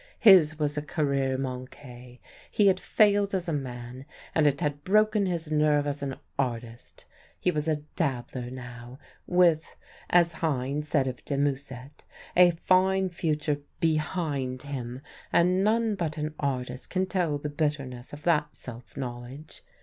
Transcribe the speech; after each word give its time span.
His 0.17 0.57
was 0.57 0.79
a 0.79 0.81
career 0.81 1.37
manque: 1.37 2.17
he 2.49 2.65
had 2.65 2.79
failed 2.79 3.35
as 3.35 3.47
a 3.47 3.53
man, 3.53 4.05
and 4.33 4.47
it 4.47 4.59
had 4.59 4.83
broken 4.83 5.27
his 5.27 5.51
nerve 5.51 5.85
as 5.85 6.01
an 6.01 6.15
artist. 6.39 7.05
He 7.39 7.51
was 7.51 7.67
a 7.67 7.83
dabbler 7.95 8.49
now, 8.49 8.97
with 9.27 9.75
as 10.09 10.33
Heine 10.33 10.81
said 10.81 11.05
of 11.05 11.23
de 11.23 11.37
Musset 11.37 12.03
a 12.35 12.49
fine 12.49 13.09
future 13.09 13.59
behind 13.79 14.63
him, 14.63 15.01
and 15.31 15.63
none 15.63 15.93
but 15.93 16.17
an 16.17 16.33
artist 16.39 16.89
can 16.89 17.05
tell 17.05 17.37
the 17.37 17.49
bitterness 17.49 18.11
of 18.11 18.23
that 18.23 18.55
self 18.55 18.97
knowledge. 18.97 19.61